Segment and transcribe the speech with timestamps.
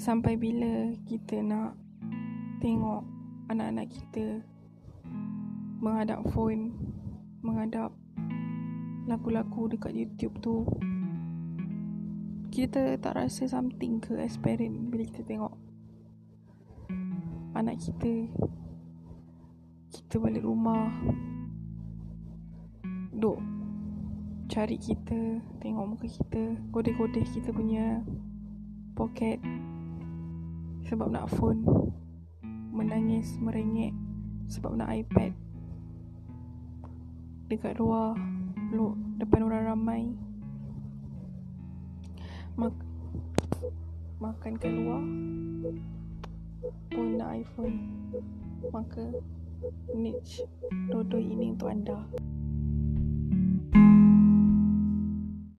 [0.00, 1.76] Sampai bila kita nak
[2.64, 3.04] tengok
[3.52, 4.40] anak-anak kita
[5.76, 6.72] menghadap phone,
[7.44, 7.92] menghadap
[9.04, 10.64] lagu-lagu dekat YouTube tu.
[12.48, 15.52] Kita tak rasa something ke as parent bila kita tengok
[17.52, 18.24] anak kita
[19.92, 20.88] kita balik rumah
[23.12, 23.36] duk
[24.48, 28.00] cari kita tengok muka kita godeh-godeh kita punya
[28.96, 29.36] poket
[30.88, 31.60] sebab nak phone
[32.70, 33.92] menangis merengek
[34.46, 35.34] sebab nak iPad.
[37.50, 38.14] Dekat luar
[38.70, 40.02] lu depan orang ramai.
[42.54, 42.74] Mak
[44.22, 45.02] makan keluar
[46.90, 47.76] pun nak iPhone.
[48.70, 49.04] Maka
[49.94, 50.46] niche
[50.88, 51.98] dodoi ini untuk anda